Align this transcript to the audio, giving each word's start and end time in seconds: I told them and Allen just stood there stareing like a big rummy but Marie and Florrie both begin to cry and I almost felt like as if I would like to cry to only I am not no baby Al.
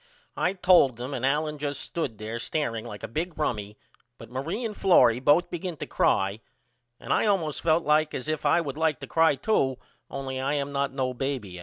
I 0.35 0.53
told 0.53 0.97
them 0.97 1.13
and 1.13 1.23
Allen 1.23 1.59
just 1.59 1.79
stood 1.79 2.17
there 2.17 2.37
stareing 2.39 2.87
like 2.87 3.03
a 3.03 3.07
big 3.07 3.37
rummy 3.37 3.77
but 4.17 4.31
Marie 4.31 4.65
and 4.65 4.75
Florrie 4.75 5.19
both 5.19 5.51
begin 5.51 5.77
to 5.77 5.85
cry 5.85 6.39
and 6.99 7.13
I 7.13 7.27
almost 7.27 7.61
felt 7.61 7.83
like 7.83 8.15
as 8.15 8.27
if 8.27 8.43
I 8.43 8.61
would 8.61 8.77
like 8.77 8.99
to 9.01 9.05
cry 9.07 9.35
to 9.35 9.77
only 10.09 10.39
I 10.39 10.55
am 10.55 10.71
not 10.71 10.91
no 10.91 11.13
baby 11.13 11.57
Al. 11.59 11.59